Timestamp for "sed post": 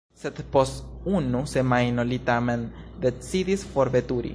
0.21-0.87